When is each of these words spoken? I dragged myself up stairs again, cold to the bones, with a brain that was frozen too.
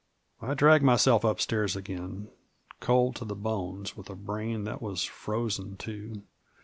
I 0.41 0.55
dragged 0.55 0.83
myself 0.83 1.23
up 1.23 1.39
stairs 1.39 1.75
again, 1.75 2.29
cold 2.79 3.15
to 3.17 3.23
the 3.25 3.35
bones, 3.35 3.95
with 3.95 4.09
a 4.09 4.15
brain 4.15 4.63
that 4.63 4.81
was 4.81 5.03
frozen 5.03 5.77
too. 5.77 6.23